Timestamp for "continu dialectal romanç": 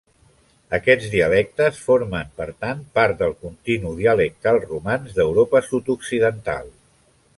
3.43-5.15